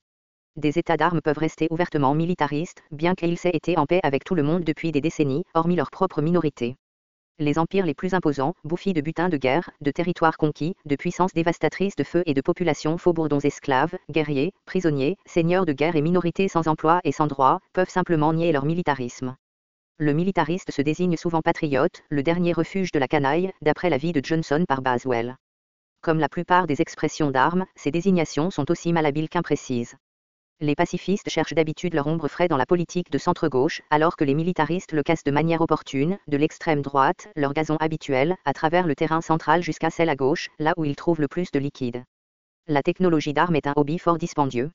Des 0.55 0.79
États 0.79 0.97
d'armes 0.97 1.21
peuvent 1.21 1.37
rester 1.37 1.67
ouvertement 1.69 2.15
militaristes, 2.15 2.81
bien 2.89 3.13
qu'ils 3.13 3.37
aient 3.43 3.55
été 3.55 3.77
en 3.77 3.85
paix 3.85 3.99
avec 4.01 4.23
tout 4.23 4.33
le 4.33 4.41
monde 4.41 4.63
depuis 4.63 4.91
des 4.91 5.01
décennies, 5.01 5.43
hormis 5.53 5.75
leur 5.75 5.91
propre 5.91 6.23
minorité 6.23 6.75
les 7.39 7.57
empires 7.57 7.85
les 7.85 7.93
plus 7.93 8.13
imposants, 8.13 8.53
bouffis 8.63 8.93
de 8.93 9.01
butins 9.01 9.29
de 9.29 9.37
guerre, 9.37 9.69
de 9.81 9.91
territoires 9.91 10.37
conquis, 10.37 10.75
de 10.85 10.95
puissances 10.95 11.33
dévastatrices 11.33 11.95
de 11.95 12.03
feu 12.03 12.23
et 12.25 12.33
de 12.33 12.41
populations 12.41 12.97
faubourdons 12.97 13.39
esclaves, 13.39 13.95
guerriers, 14.11 14.53
prisonniers, 14.65 15.17
seigneurs 15.25 15.65
de 15.65 15.73
guerre 15.73 15.95
et 15.95 16.01
minorités 16.01 16.47
sans 16.47 16.67
emploi 16.67 17.01
et 17.03 17.11
sans 17.11 17.27
droit, 17.27 17.59
peuvent 17.73 17.89
simplement 17.89 18.33
nier 18.33 18.51
leur 18.51 18.65
militarisme. 18.65 19.35
Le 19.97 20.13
militariste 20.13 20.71
se 20.71 20.81
désigne 20.81 21.17
souvent 21.17 21.41
patriote, 21.41 22.03
le 22.09 22.23
dernier 22.23 22.53
refuge 22.53 22.91
de 22.91 22.99
la 22.99 23.07
canaille, 23.07 23.51
d'après 23.61 23.89
la 23.89 23.97
vie 23.97 24.11
de 24.11 24.21
Johnson 24.23 24.65
par 24.67 24.81
Baswell. 24.81 25.37
Comme 26.01 26.19
la 26.19 26.29
plupart 26.29 26.67
des 26.67 26.81
expressions 26.81 27.31
d'armes, 27.31 27.65
ces 27.75 27.91
désignations 27.91 28.51
sont 28.51 28.69
aussi 28.71 28.91
malhabiles 28.91 29.29
qu'imprécises. 29.29 29.95
Les 30.59 30.75
pacifistes 30.75 31.29
cherchent 31.29 31.53
d'habitude 31.53 31.93
leur 31.93 32.07
ombre 32.07 32.27
frais 32.27 32.47
dans 32.47 32.57
la 32.57 32.65
politique 32.65 33.11
de 33.11 33.17
centre-gauche, 33.17 33.81
alors 33.89 34.15
que 34.15 34.23
les 34.23 34.33
militaristes 34.33 34.93
le 34.93 35.03
cassent 35.03 35.23
de 35.23 35.31
manière 35.31 35.61
opportune, 35.61 36.17
de 36.27 36.37
l'extrême 36.37 36.81
droite, 36.81 37.27
leur 37.35 37.53
gazon 37.53 37.75
habituel, 37.77 38.37
à 38.45 38.53
travers 38.53 38.87
le 38.87 38.95
terrain 38.95 39.21
central 39.21 39.61
jusqu'à 39.61 39.89
celle 39.89 40.09
à 40.09 40.15
gauche, 40.15 40.49
là 40.59 40.73
où 40.77 40.85
ils 40.85 40.95
trouvent 40.95 41.19
le 41.19 41.27
plus 41.27 41.51
de 41.51 41.59
liquide. 41.59 42.03
La 42.67 42.81
technologie 42.81 43.33
d'armes 43.33 43.55
est 43.55 43.67
un 43.67 43.73
hobby 43.75 43.99
fort 43.99 44.17
dispendieux. 44.17 44.71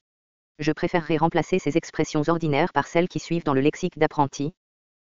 Je 0.59 0.73
préférerais 0.73 1.17
remplacer 1.17 1.59
ces 1.59 1.77
expressions 1.77 2.23
ordinaires 2.29 2.73
par 2.73 2.87
celles 2.87 3.09
qui 3.09 3.21
suivent 3.21 3.45
dans 3.45 3.55
le 3.55 3.63
lexique 3.63 3.99
d'apprenti. 3.99 4.53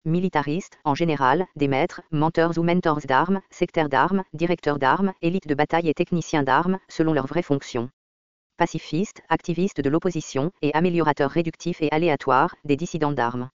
Militaristes, 0.06 0.78
en 0.84 0.94
général, 0.94 1.48
des 1.56 1.68
maîtres, 1.68 2.02
menteurs 2.12 2.58
ou 2.58 2.64
mentors 2.64 3.00
d'armes, 3.00 3.42
sectaires 3.50 3.90
d'armes, 3.90 4.24
directeurs 4.34 4.78
d'armes, 4.78 5.14
élites 5.22 5.48
de 5.48 5.56
bataille 5.56 5.90
et 5.90 5.94
techniciens 5.94 6.44
d'armes, 6.44 6.78
selon 6.88 7.14
leurs 7.14 7.28
vraies 7.28 7.42
fonctions 7.42 7.90
pacifistes, 8.58 9.22
activistes 9.30 9.80
de 9.80 9.90
l'opposition 9.90 10.52
et 10.62 10.74
améliorateurs 10.74 11.32
réductifs 11.32 11.82
et 11.82 11.92
aléatoires, 11.92 12.56
des 12.66 12.76
dissidents 12.76 13.14
d'armes. 13.14 13.50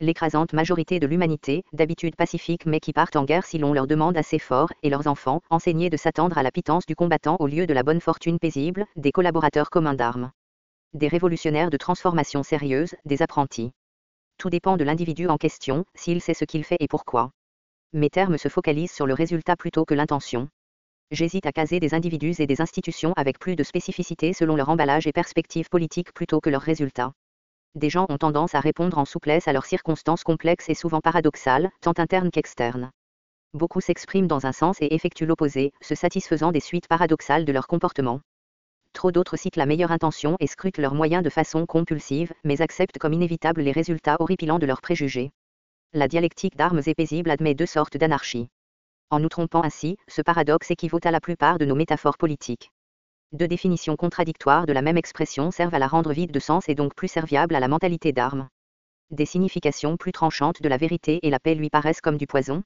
L'écrasante 0.00 0.52
majorité 0.52 1.00
de 1.00 1.06
l'humanité, 1.06 1.64
d'habitude 1.72 2.16
pacifique 2.16 2.66
mais 2.66 2.80
qui 2.80 2.92
partent 2.92 3.16
en 3.16 3.24
guerre 3.24 3.46
si 3.46 3.58
l'on 3.58 3.72
leur 3.72 3.86
demande 3.86 4.16
assez 4.16 4.38
fort, 4.38 4.72
et 4.82 4.90
leurs 4.90 5.06
enfants, 5.06 5.40
enseignés 5.50 5.88
de 5.88 5.96
s'attendre 5.96 6.36
à 6.36 6.42
la 6.42 6.50
pitance 6.50 6.84
du 6.84 6.94
combattant 6.96 7.36
au 7.38 7.46
lieu 7.46 7.66
de 7.66 7.74
la 7.74 7.82
bonne 7.82 8.00
fortune 8.00 8.38
paisible, 8.38 8.86
des 8.96 9.12
collaborateurs 9.12 9.70
communs 9.70 9.94
d'armes. 9.94 10.32
Des 10.92 11.08
révolutionnaires 11.08 11.70
de 11.70 11.76
transformation 11.76 12.42
sérieuse, 12.42 12.94
des 13.04 13.22
apprentis. 13.22 13.72
Tout 14.36 14.50
dépend 14.50 14.76
de 14.76 14.84
l'individu 14.84 15.28
en 15.28 15.36
question, 15.36 15.84
s'il 15.94 16.20
sait 16.20 16.34
ce 16.34 16.44
qu'il 16.44 16.64
fait 16.64 16.76
et 16.80 16.88
pourquoi. 16.88 17.30
Mes 17.92 18.10
termes 18.10 18.38
se 18.38 18.48
focalisent 18.48 18.92
sur 18.92 19.06
le 19.06 19.14
résultat 19.14 19.54
plutôt 19.54 19.84
que 19.84 19.94
l'intention. 19.94 20.48
J'hésite 21.10 21.46
à 21.46 21.52
caser 21.52 21.80
des 21.80 21.94
individus 21.94 22.40
et 22.40 22.46
des 22.46 22.60
institutions 22.60 23.12
avec 23.16 23.38
plus 23.38 23.56
de 23.56 23.62
spécificité 23.62 24.32
selon 24.32 24.56
leur 24.56 24.68
emballage 24.68 25.06
et 25.06 25.12
perspective 25.12 25.68
politique 25.68 26.12
plutôt 26.12 26.40
que 26.40 26.50
leurs 26.50 26.62
résultats. 26.62 27.12
Des 27.74 27.90
gens 27.90 28.06
ont 28.08 28.18
tendance 28.18 28.54
à 28.54 28.60
répondre 28.60 28.98
en 28.98 29.04
souplesse 29.04 29.48
à 29.48 29.52
leurs 29.52 29.66
circonstances 29.66 30.22
complexes 30.22 30.68
et 30.68 30.74
souvent 30.74 31.00
paradoxales, 31.00 31.70
tant 31.80 31.94
internes 31.98 32.30
qu'externes. 32.30 32.90
Beaucoup 33.52 33.80
s'expriment 33.80 34.26
dans 34.26 34.46
un 34.46 34.52
sens 34.52 34.78
et 34.80 34.94
effectuent 34.94 35.26
l'opposé, 35.26 35.72
se 35.80 35.94
satisfaisant 35.94 36.52
des 36.52 36.60
suites 36.60 36.88
paradoxales 36.88 37.44
de 37.44 37.52
leur 37.52 37.66
comportement. 37.66 38.20
Trop 38.92 39.10
d'autres 39.10 39.36
citent 39.36 39.56
la 39.56 39.66
meilleure 39.66 39.92
intention 39.92 40.36
et 40.38 40.46
scrutent 40.46 40.78
leurs 40.78 40.94
moyens 40.94 41.24
de 41.24 41.30
façon 41.30 41.66
compulsive, 41.66 42.32
mais 42.44 42.62
acceptent 42.62 42.98
comme 42.98 43.12
inévitables 43.12 43.62
les 43.62 43.72
résultats 43.72 44.16
horripilants 44.20 44.60
de 44.60 44.66
leurs 44.66 44.80
préjugés. 44.80 45.32
La 45.92 46.08
dialectique 46.08 46.56
d'armes 46.56 46.82
et 46.86 46.94
paisibles 46.94 47.30
admet 47.30 47.54
deux 47.54 47.66
sortes 47.66 47.96
d'anarchie. 47.96 48.48
En 49.10 49.20
nous 49.20 49.28
trompant 49.28 49.62
ainsi, 49.62 49.96
ce 50.08 50.22
paradoxe 50.22 50.70
équivaut 50.70 51.00
à 51.04 51.10
la 51.10 51.20
plupart 51.20 51.58
de 51.58 51.64
nos 51.64 51.74
métaphores 51.74 52.18
politiques. 52.18 52.70
Deux 53.32 53.48
définitions 53.48 53.96
contradictoires 53.96 54.66
de 54.66 54.72
la 54.72 54.82
même 54.82 54.96
expression 54.96 55.50
servent 55.50 55.74
à 55.74 55.78
la 55.78 55.88
rendre 55.88 56.12
vide 56.12 56.30
de 56.30 56.40
sens 56.40 56.68
et 56.68 56.74
donc 56.74 56.94
plus 56.94 57.08
serviable 57.08 57.54
à 57.54 57.60
la 57.60 57.68
mentalité 57.68 58.12
d'armes. 58.12 58.48
Des 59.10 59.26
significations 59.26 59.96
plus 59.96 60.12
tranchantes 60.12 60.62
de 60.62 60.68
la 60.68 60.76
vérité 60.76 61.20
et 61.22 61.30
la 61.30 61.38
paix 61.38 61.54
lui 61.54 61.70
paraissent 61.70 62.00
comme 62.00 62.16
du 62.16 62.26
poison. 62.26 62.62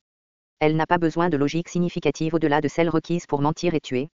Elle 0.60 0.76
n'a 0.76 0.86
pas 0.86 0.98
besoin 0.98 1.28
de 1.28 1.36
logique 1.36 1.68
significative 1.68 2.34
au-delà 2.34 2.60
de 2.60 2.68
celle 2.68 2.88
requise 2.88 3.26
pour 3.26 3.40
mentir 3.40 3.74
et 3.74 3.80
tuer. 3.80 4.08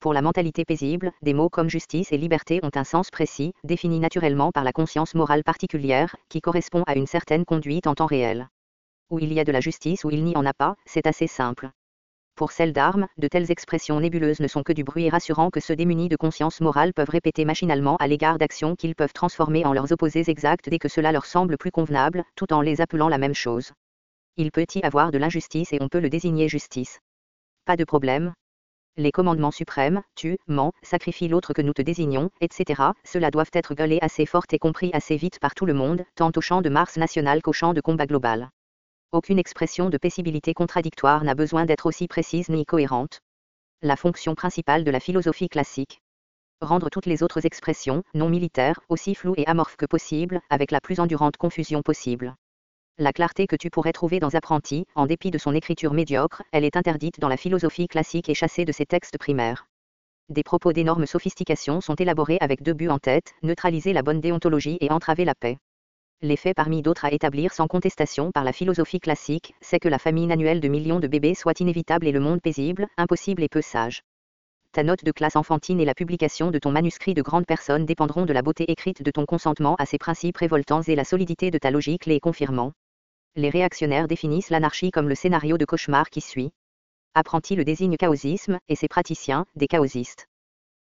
Pour 0.00 0.12
la 0.12 0.20
mentalité 0.20 0.64
paisible, 0.64 1.12
des 1.22 1.32
mots 1.32 1.48
comme 1.48 1.70
justice 1.70 2.12
et 2.12 2.18
liberté 2.18 2.60
ont 2.62 2.70
un 2.74 2.84
sens 2.84 3.10
précis, 3.10 3.54
défini 3.64 3.98
naturellement 3.98 4.52
par 4.52 4.64
la 4.64 4.72
conscience 4.72 5.14
morale 5.14 5.44
particulière, 5.44 6.14
qui 6.28 6.40
correspond 6.40 6.82
à 6.86 6.94
une 6.94 7.06
certaine 7.06 7.44
conduite 7.44 7.86
en 7.86 7.94
temps 7.94 8.06
réel. 8.06 8.48
Où 9.08 9.20
il 9.20 9.32
y 9.32 9.38
a 9.38 9.44
de 9.44 9.52
la 9.52 9.60
justice 9.60 10.02
ou 10.02 10.10
il 10.10 10.24
n'y 10.24 10.36
en 10.36 10.44
a 10.44 10.52
pas, 10.52 10.74
c'est 10.84 11.06
assez 11.06 11.28
simple. 11.28 11.70
Pour 12.34 12.50
celles 12.50 12.72
d'armes, 12.72 13.06
de 13.16 13.28
telles 13.28 13.50
expressions 13.50 14.00
nébuleuses 14.00 14.40
ne 14.40 14.48
sont 14.48 14.62
que 14.62 14.72
du 14.72 14.84
bruit 14.84 15.08
rassurant 15.08 15.48
que 15.50 15.60
ceux 15.60 15.76
démunis 15.76 16.08
de 16.08 16.16
conscience 16.16 16.60
morale 16.60 16.92
peuvent 16.92 17.08
répéter 17.08 17.44
machinalement 17.44 17.96
à 17.96 18.08
l'égard 18.08 18.36
d'actions 18.36 18.74
qu'ils 18.74 18.94
peuvent 18.94 19.12
transformer 19.12 19.64
en 19.64 19.72
leurs 19.72 19.92
opposés 19.92 20.28
exacts 20.28 20.68
dès 20.68 20.78
que 20.78 20.88
cela 20.88 21.12
leur 21.12 21.24
semble 21.24 21.56
plus 21.56 21.70
convenable, 21.70 22.24
tout 22.34 22.52
en 22.52 22.60
les 22.60 22.80
appelant 22.80 23.08
la 23.08 23.16
même 23.16 23.32
chose. 23.32 23.72
Il 24.36 24.50
peut 24.50 24.66
y 24.74 24.82
avoir 24.82 25.12
de 25.12 25.18
l'injustice 25.18 25.72
et 25.72 25.78
on 25.80 25.88
peut 25.88 26.00
le 26.00 26.10
désigner 26.10 26.48
justice. 26.48 26.98
Pas 27.64 27.76
de 27.76 27.84
problème. 27.84 28.34
Les 28.98 29.12
commandements 29.12 29.50
suprêmes, 29.50 30.02
tu, 30.14 30.36
mens, 30.46 30.72
sacrifie 30.82 31.28
l'autre 31.28 31.52
que 31.52 31.62
nous 31.62 31.74
te 31.74 31.82
désignons, 31.82 32.30
etc., 32.40 32.92
cela 33.04 33.30
doivent 33.30 33.50
être 33.52 33.74
gueulés 33.74 34.00
assez 34.02 34.26
fort 34.26 34.44
et 34.50 34.58
compris 34.58 34.90
assez 34.92 35.16
vite 35.16 35.38
par 35.38 35.54
tout 35.54 35.64
le 35.64 35.74
monde, 35.74 36.04
tant 36.16 36.32
au 36.36 36.40
champ 36.40 36.60
de 36.60 36.68
Mars 36.68 36.96
national 36.96 37.40
qu'au 37.40 37.52
champ 37.52 37.72
de 37.72 37.80
combat 37.80 38.06
global. 38.06 38.50
Aucune 39.12 39.38
expression 39.38 39.88
de 39.88 39.98
paisibilité 39.98 40.52
contradictoire 40.52 41.22
n'a 41.22 41.36
besoin 41.36 41.64
d'être 41.64 41.86
aussi 41.86 42.08
précise 42.08 42.48
ni 42.48 42.66
cohérente. 42.66 43.20
La 43.80 43.94
fonction 43.94 44.34
principale 44.34 44.82
de 44.82 44.90
la 44.90 44.98
philosophie 44.98 45.48
classique. 45.48 46.00
Rendre 46.60 46.90
toutes 46.90 47.06
les 47.06 47.22
autres 47.22 47.46
expressions, 47.46 48.02
non 48.14 48.28
militaires, 48.28 48.80
aussi 48.88 49.14
floues 49.14 49.34
et 49.36 49.46
amorphes 49.46 49.76
que 49.76 49.86
possible, 49.86 50.40
avec 50.50 50.72
la 50.72 50.80
plus 50.80 50.98
endurante 50.98 51.36
confusion 51.36 51.82
possible. 51.82 52.34
La 52.98 53.12
clarté 53.12 53.46
que 53.46 53.54
tu 53.54 53.70
pourrais 53.70 53.92
trouver 53.92 54.18
dans 54.18 54.34
Apprenti, 54.34 54.86
en 54.96 55.06
dépit 55.06 55.30
de 55.30 55.38
son 55.38 55.54
écriture 55.54 55.92
médiocre, 55.92 56.42
elle 56.50 56.64
est 56.64 56.76
interdite 56.76 57.20
dans 57.20 57.28
la 57.28 57.36
philosophie 57.36 57.86
classique 57.86 58.28
et 58.28 58.34
chassée 58.34 58.64
de 58.64 58.72
ses 58.72 58.86
textes 58.86 59.18
primaires. 59.18 59.68
Des 60.30 60.42
propos 60.42 60.72
d'énorme 60.72 61.06
sophistication 61.06 61.80
sont 61.80 61.94
élaborés 61.94 62.38
avec 62.40 62.62
deux 62.62 62.74
buts 62.74 62.88
en 62.88 62.98
tête, 62.98 63.34
neutraliser 63.44 63.92
la 63.92 64.02
bonne 64.02 64.20
déontologie 64.20 64.78
et 64.80 64.90
entraver 64.90 65.24
la 65.24 65.36
paix. 65.36 65.58
L'effet 66.22 66.54
parmi 66.54 66.80
d'autres 66.80 67.04
à 67.04 67.12
établir 67.12 67.52
sans 67.52 67.66
contestation 67.66 68.32
par 68.32 68.42
la 68.42 68.54
philosophie 68.54 69.00
classique, 69.00 69.54
c'est 69.60 69.78
que 69.78 69.88
la 69.88 69.98
famine 69.98 70.32
annuelle 70.32 70.60
de 70.60 70.68
millions 70.68 70.98
de 70.98 71.06
bébés 71.06 71.34
soit 71.34 71.60
inévitable 71.60 72.06
et 72.06 72.12
le 72.12 72.20
monde 72.20 72.40
paisible, 72.40 72.86
impossible 72.96 73.42
et 73.42 73.50
peu 73.50 73.60
sage. 73.60 74.02
Ta 74.72 74.82
note 74.82 75.04
de 75.04 75.12
classe 75.12 75.36
enfantine 75.36 75.78
et 75.78 75.84
la 75.84 75.94
publication 75.94 76.50
de 76.50 76.58
ton 76.58 76.70
manuscrit 76.70 77.12
de 77.12 77.20
grande 77.20 77.44
personne 77.44 77.84
dépendront 77.84 78.24
de 78.24 78.32
la 78.32 78.40
beauté 78.40 78.70
écrite 78.70 79.02
de 79.02 79.10
ton 79.10 79.26
consentement 79.26 79.74
à 79.76 79.84
ces 79.84 79.98
principes 79.98 80.38
révoltants 80.38 80.82
et 80.82 80.94
la 80.94 81.04
solidité 81.04 81.50
de 81.50 81.58
ta 81.58 81.70
logique 81.70 82.06
les 82.06 82.18
confirmant. 82.18 82.72
Les 83.34 83.50
réactionnaires 83.50 84.08
définissent 84.08 84.50
l'anarchie 84.50 84.90
comme 84.90 85.10
le 85.10 85.14
scénario 85.14 85.58
de 85.58 85.66
cauchemar 85.66 86.08
qui 86.08 86.22
suit. 86.22 86.50
Apprenti 87.14 87.56
le 87.56 87.64
désigne 87.64 87.96
chaosisme, 87.96 88.58
et 88.68 88.74
ses 88.74 88.88
praticiens, 88.88 89.44
des 89.54 89.66
chaosistes? 89.66 90.28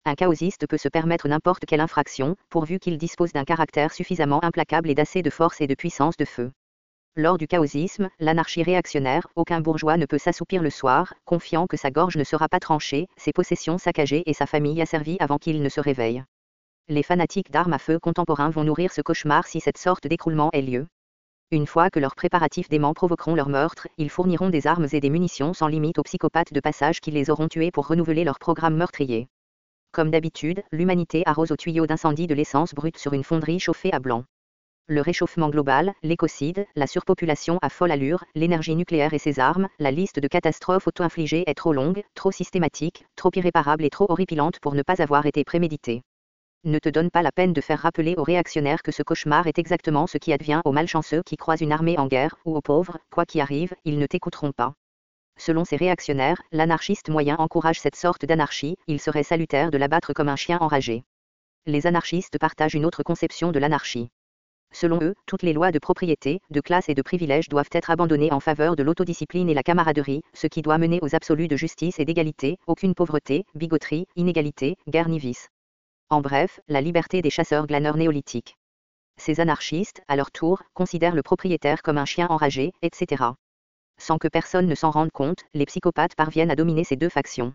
Un 0.05 0.15
chaosiste 0.15 0.67
peut 0.67 0.77
se 0.77 0.89
permettre 0.89 1.29
n'importe 1.29 1.65
quelle 1.65 1.79
infraction, 1.79 2.35
pourvu 2.49 2.77
qu'il 2.77 2.97
dispose 2.97 3.31
d'un 3.31 3.45
caractère 3.45 3.93
suffisamment 3.93 4.43
implacable 4.43 4.89
et 4.89 4.95
d'assez 4.95 5.21
de 5.21 5.29
force 5.29 5.61
et 5.61 5.67
de 5.67 5.75
puissance 5.75 6.17
de 6.17 6.25
feu. 6.25 6.51
Lors 7.15 7.37
du 7.37 7.47
chaosisme, 7.47 8.09
l'anarchie 8.19 8.63
réactionnaire, 8.63 9.27
aucun 9.37 9.61
bourgeois 9.61 9.95
ne 9.95 10.05
peut 10.05 10.17
s'assoupir 10.17 10.61
le 10.61 10.69
soir, 10.69 11.13
confiant 11.23 11.67
que 11.67 11.77
sa 11.77 11.89
gorge 11.89 12.17
ne 12.17 12.25
sera 12.25 12.49
pas 12.49 12.59
tranchée, 12.59 13.07
ses 13.15 13.31
possessions 13.31 13.77
saccagées 13.77 14.23
et 14.25 14.33
sa 14.33 14.45
famille 14.45 14.81
asservie 14.81 15.15
avant 15.21 15.37
qu'il 15.37 15.61
ne 15.61 15.69
se 15.69 15.79
réveille. 15.79 16.25
Les 16.89 17.03
fanatiques 17.03 17.51
d'armes 17.51 17.73
à 17.73 17.79
feu 17.79 17.97
contemporains 17.97 18.49
vont 18.49 18.65
nourrir 18.65 18.91
ce 18.91 19.01
cauchemar 19.01 19.47
si 19.47 19.61
cette 19.61 19.77
sorte 19.77 20.05
d'écroulement 20.05 20.49
ait 20.51 20.61
lieu. 20.61 20.87
Une 21.49 21.67
fois 21.67 21.89
que 21.89 21.99
leurs 21.99 22.15
préparatifs 22.15 22.67
déments 22.67 22.93
provoqueront 22.93 23.35
leur 23.35 23.47
meurtre, 23.47 23.87
ils 23.97 24.09
fourniront 24.09 24.49
des 24.49 24.67
armes 24.67 24.87
et 24.91 24.99
des 24.99 25.09
munitions 25.09 25.53
sans 25.53 25.67
limite 25.67 25.97
aux 25.97 26.03
psychopathes 26.03 26.51
de 26.51 26.59
passage 26.59 26.99
qui 26.99 27.11
les 27.11 27.29
auront 27.29 27.47
tués 27.47 27.71
pour 27.71 27.87
renouveler 27.87 28.25
leur 28.25 28.39
programme 28.39 28.75
meurtrier. 28.75 29.29
Comme 29.93 30.09
d'habitude, 30.09 30.63
l'humanité 30.71 31.21
arrose 31.27 31.51
au 31.51 31.55
tuyau 31.55 31.85
d'incendie 31.85 32.25
de 32.25 32.33
l'essence 32.33 32.73
brute 32.73 32.97
sur 32.97 33.13
une 33.13 33.23
fonderie 33.23 33.59
chauffée 33.59 33.93
à 33.93 33.99
blanc. 33.99 34.23
Le 34.87 35.01
réchauffement 35.01 35.49
global, 35.49 35.93
l'écocide, 36.01 36.65
la 36.75 36.87
surpopulation 36.87 37.59
à 37.61 37.69
folle 37.69 37.91
allure, 37.91 38.23
l'énergie 38.33 38.75
nucléaire 38.75 39.13
et 39.13 39.19
ses 39.19 39.39
armes, 39.39 39.69
la 39.77 39.91
liste 39.91 40.19
de 40.19 40.27
catastrophes 40.27 40.87
auto-infligées 40.87 41.43
est 41.45 41.53
trop 41.53 41.73
longue, 41.73 42.01
trop 42.15 42.31
systématique, 42.31 43.05
trop 43.15 43.29
irréparable 43.35 43.85
et 43.85 43.91
trop 43.91 44.07
horripilante 44.09 44.59
pour 44.61 44.73
ne 44.73 44.81
pas 44.81 44.99
avoir 44.99 45.27
été 45.27 45.43
préméditée. 45.43 46.01
Ne 46.63 46.79
te 46.79 46.89
donne 46.89 47.11
pas 47.11 47.21
la 47.21 47.31
peine 47.31 47.53
de 47.53 47.61
faire 47.61 47.81
rappeler 47.81 48.15
aux 48.17 48.23
réactionnaires 48.23 48.81
que 48.81 48.91
ce 48.91 49.03
cauchemar 49.03 49.45
est 49.45 49.59
exactement 49.59 50.07
ce 50.07 50.17
qui 50.17 50.33
advient 50.33 50.61
aux 50.65 50.71
malchanceux 50.71 51.21
qui 51.23 51.37
croisent 51.37 51.61
une 51.61 51.71
armée 51.71 51.99
en 51.99 52.07
guerre, 52.07 52.35
ou 52.45 52.57
aux 52.57 52.61
pauvres, 52.61 52.97
quoi 53.11 53.27
qu'y 53.27 53.41
arrive, 53.41 53.75
ils 53.85 53.99
ne 53.99 54.07
t'écouteront 54.07 54.53
pas. 54.53 54.73
Selon 55.37 55.65
ces 55.65 55.75
réactionnaires, 55.75 56.41
l'anarchiste 56.51 57.09
moyen 57.09 57.35
encourage 57.37 57.79
cette 57.79 57.95
sorte 57.95 58.25
d'anarchie, 58.25 58.77
il 58.87 58.99
serait 58.99 59.23
salutaire 59.23 59.71
de 59.71 59.77
l'abattre 59.77 60.13
comme 60.13 60.29
un 60.29 60.35
chien 60.35 60.57
enragé. 60.59 61.03
Les 61.65 61.87
anarchistes 61.87 62.37
partagent 62.37 62.75
une 62.75 62.85
autre 62.85 63.03
conception 63.03 63.51
de 63.51 63.59
l'anarchie. 63.59 64.09
Selon 64.73 64.99
eux, 65.01 65.13
toutes 65.27 65.43
les 65.43 65.53
lois 65.53 65.71
de 65.71 65.79
propriété, 65.79 66.41
de 66.49 66.59
classe 66.59 66.89
et 66.89 66.95
de 66.95 67.01
privilèges 67.01 67.47
doivent 67.47 67.69
être 67.71 67.91
abandonnées 67.91 68.33
en 68.33 68.39
faveur 68.39 68.75
de 68.75 68.83
l'autodiscipline 68.83 69.49
et 69.49 69.53
la 69.53 69.63
camaraderie, 69.63 70.23
ce 70.33 70.47
qui 70.47 70.63
doit 70.63 70.79
mener 70.79 70.99
aux 71.01 71.15
absolus 71.15 71.47
de 71.47 71.55
justice 71.55 71.99
et 71.99 72.05
d'égalité, 72.05 72.57
aucune 72.65 72.95
pauvreté, 72.95 73.45
bigoterie, 73.53 74.07
inégalité, 74.15 74.77
guerre 74.87 75.09
ni 75.09 75.19
vice. 75.19 75.49
En 76.09 76.21
bref, 76.21 76.59
la 76.67 76.81
liberté 76.81 77.21
des 77.21 77.29
chasseurs 77.29 77.67
glaneurs 77.67 77.97
néolithiques. 77.97 78.57
Ces 79.17 79.39
anarchistes, 79.39 80.01
à 80.07 80.15
leur 80.15 80.31
tour, 80.31 80.63
considèrent 80.73 81.15
le 81.15 81.21
propriétaire 81.21 81.83
comme 81.83 81.99
un 81.99 82.05
chien 82.05 82.27
enragé, 82.27 82.73
etc. 82.81 83.23
Sans 84.03 84.17
que 84.17 84.27
personne 84.27 84.67
ne 84.67 84.75
s'en 84.75 84.91
rende 84.91 85.13
compte, 85.13 85.45
les 85.53 85.65
psychopathes 85.65 86.15
parviennent 86.15 86.51
à 86.51 86.57
dominer 86.57 86.83
ces 86.83 86.97
deux 86.97 87.07
factions. 87.07 87.53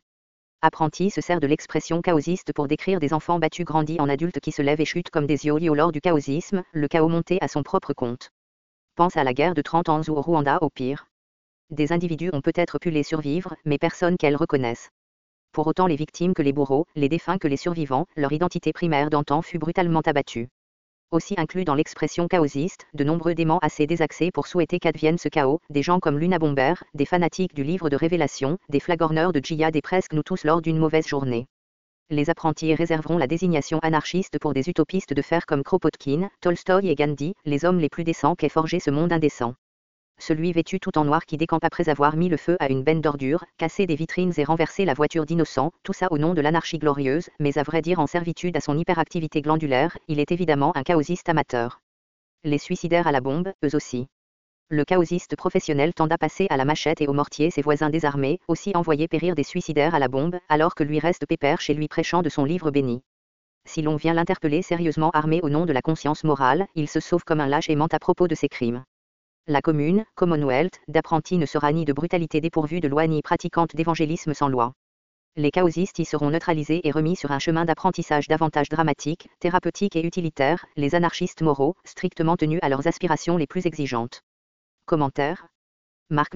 Apprenti 0.62 1.10
se 1.10 1.20
sert 1.20 1.40
de 1.40 1.46
l'expression 1.46 2.00
chaosiste 2.00 2.54
pour 2.54 2.68
décrire 2.68 3.00
des 3.00 3.12
enfants 3.12 3.38
battus 3.38 3.66
grandis 3.66 4.00
en 4.00 4.08
adultes 4.08 4.40
qui 4.40 4.50
se 4.50 4.62
lèvent 4.62 4.80
et 4.80 4.86
chutent 4.86 5.10
comme 5.10 5.26
des 5.26 5.44
yo 5.44 5.58
lors 5.74 5.92
du 5.92 6.00
chaosisme, 6.00 6.64
le 6.72 6.88
chaos 6.88 7.10
monté 7.10 7.36
à 7.42 7.48
son 7.48 7.62
propre 7.62 7.92
compte. 7.92 8.30
Pense 8.94 9.18
à 9.18 9.24
la 9.24 9.34
guerre 9.34 9.52
de 9.52 9.60
30 9.60 9.90
ans 9.90 10.00
ou 10.08 10.12
au 10.12 10.22
Rwanda 10.22 10.56
au 10.62 10.70
pire. 10.70 11.06
Des 11.68 11.92
individus 11.92 12.30
ont 12.32 12.40
peut-être 12.40 12.78
pu 12.78 12.88
les 12.88 13.02
survivre, 13.02 13.54
mais 13.66 13.76
personne 13.76 14.16
qu'elles 14.16 14.34
reconnaissent. 14.34 14.88
Pour 15.52 15.66
autant 15.66 15.86
les 15.86 15.96
victimes 15.96 16.32
que 16.32 16.40
les 16.40 16.54
bourreaux, 16.54 16.86
les 16.94 17.10
défunts 17.10 17.36
que 17.36 17.48
les 17.48 17.58
survivants, 17.58 18.06
leur 18.16 18.32
identité 18.32 18.72
primaire 18.72 19.10
d'antan 19.10 19.42
fut 19.42 19.58
brutalement 19.58 20.00
abattue 20.00 20.48
aussi 21.10 21.34
inclus 21.36 21.64
dans 21.64 21.74
l'expression 21.74 22.28
chaosiste, 22.28 22.86
de 22.94 23.04
nombreux 23.04 23.34
démons 23.34 23.58
assez 23.58 23.86
désaxés 23.86 24.30
pour 24.30 24.46
souhaiter 24.46 24.78
qu'advienne 24.78 25.18
ce 25.18 25.28
chaos, 25.28 25.60
des 25.70 25.82
gens 25.82 26.00
comme 26.00 26.18
Luna 26.18 26.38
Bomber, 26.38 26.74
des 26.94 27.06
fanatiques 27.06 27.54
du 27.54 27.64
livre 27.64 27.90
de 27.90 27.96
Révélation, 27.96 28.58
des 28.68 28.80
flagorneurs 28.80 29.32
de 29.32 29.40
djihad 29.42 29.74
et 29.76 29.82
presque 29.82 30.12
nous 30.12 30.22
tous 30.22 30.44
lors 30.44 30.62
d'une 30.62 30.78
mauvaise 30.78 31.06
journée. 31.06 31.46
Les 32.10 32.30
apprentis 32.30 32.74
réserveront 32.74 33.18
la 33.18 33.26
désignation 33.26 33.78
anarchiste 33.80 34.38
pour 34.38 34.54
des 34.54 34.68
utopistes 34.68 35.12
de 35.12 35.22
fer 35.22 35.44
comme 35.46 35.62
Kropotkin, 35.62 36.30
Tolstoï 36.40 36.88
et 36.88 36.94
Gandhi, 36.94 37.34
les 37.44 37.64
hommes 37.64 37.78
les 37.78 37.90
plus 37.90 38.04
décents 38.04 38.34
qu'ait 38.34 38.48
forgé 38.48 38.80
ce 38.80 38.90
monde 38.90 39.12
indécent 39.12 39.54
celui 40.18 40.52
vêtu 40.52 40.80
tout 40.80 40.98
en 40.98 41.04
noir 41.04 41.26
qui 41.26 41.36
décampe 41.36 41.64
après 41.64 41.88
avoir 41.88 42.16
mis 42.16 42.28
le 42.28 42.36
feu 42.36 42.56
à 42.60 42.68
une 42.68 42.82
benne 42.82 43.00
d'ordures, 43.00 43.44
cassé 43.56 43.86
des 43.86 43.94
vitrines 43.94 44.32
et 44.36 44.44
renversé 44.44 44.84
la 44.84 44.94
voiture 44.94 45.26
d'innocents, 45.26 45.72
tout 45.82 45.92
ça 45.92 46.08
au 46.10 46.18
nom 46.18 46.34
de 46.34 46.40
l'anarchie 46.40 46.78
glorieuse, 46.78 47.30
mais 47.40 47.58
à 47.58 47.62
vrai 47.62 47.82
dire 47.82 47.98
en 48.00 48.06
servitude 48.06 48.56
à 48.56 48.60
son 48.60 48.76
hyperactivité 48.76 49.42
glandulaire, 49.42 49.96
il 50.08 50.20
est 50.20 50.32
évidemment 50.32 50.76
un 50.76 50.82
chaosiste 50.82 51.28
amateur. 51.28 51.80
Les 52.44 52.58
suicidaires 52.58 53.06
à 53.06 53.12
la 53.12 53.20
bombe, 53.20 53.52
eux 53.64 53.74
aussi. 53.74 54.08
Le 54.70 54.84
chaosiste 54.84 55.34
professionnel 55.34 55.94
tend 55.94 56.08
à 56.08 56.18
passer 56.18 56.46
à 56.50 56.58
la 56.58 56.66
machette 56.66 57.00
et 57.00 57.08
au 57.08 57.14
mortier 57.14 57.50
ses 57.50 57.62
voisins 57.62 57.88
désarmés, 57.88 58.38
aussi 58.48 58.72
envoyer 58.74 59.08
périr 59.08 59.34
des 59.34 59.42
suicidaires 59.42 59.94
à 59.94 59.98
la 59.98 60.08
bombe, 60.08 60.38
alors 60.48 60.74
que 60.74 60.84
lui 60.84 60.98
reste 60.98 61.26
pépère 61.26 61.60
chez 61.60 61.72
lui 61.72 61.88
prêchant 61.88 62.20
de 62.20 62.28
son 62.28 62.44
livre 62.44 62.70
béni. 62.70 63.02
Si 63.64 63.82
l'on 63.82 63.96
vient 63.96 64.14
l'interpeller 64.14 64.62
sérieusement 64.62 65.10
armé 65.10 65.40
au 65.42 65.48
nom 65.48 65.64
de 65.66 65.72
la 65.72 65.82
conscience 65.82 66.22
morale, 66.22 66.66
il 66.74 66.88
se 66.88 67.00
sauve 67.00 67.24
comme 67.24 67.40
un 67.40 67.46
lâche 67.46 67.70
et 67.70 67.76
ment 67.76 67.88
à 67.90 67.98
propos 67.98 68.28
de 68.28 68.34
ses 68.34 68.48
crimes. 68.48 68.84
La 69.50 69.62
commune, 69.62 70.04
Commonwealth, 70.14 70.78
d'apprentis 70.88 71.38
ne 71.38 71.46
sera 71.46 71.72
ni 71.72 71.86
de 71.86 71.94
brutalité 71.94 72.42
dépourvue 72.42 72.80
de 72.80 72.88
loi 72.88 73.06
ni 73.06 73.22
pratiquante 73.22 73.74
d'évangélisme 73.74 74.34
sans 74.34 74.48
loi. 74.48 74.74
Les 75.36 75.50
chaosistes 75.50 75.98
y 75.98 76.04
seront 76.04 76.28
neutralisés 76.28 76.86
et 76.86 76.90
remis 76.90 77.16
sur 77.16 77.32
un 77.32 77.38
chemin 77.38 77.64
d'apprentissage 77.64 78.28
davantage 78.28 78.68
dramatique, 78.68 79.30
thérapeutique 79.40 79.96
et 79.96 80.06
utilitaire, 80.06 80.66
les 80.76 80.94
anarchistes 80.94 81.40
moraux, 81.40 81.76
strictement 81.84 82.36
tenus 82.36 82.58
à 82.60 82.68
leurs 82.68 82.86
aspirations 82.86 83.38
les 83.38 83.46
plus 83.46 83.64
exigeantes. 83.64 84.20
Commentaire 84.84 85.46
Marc 86.10 86.34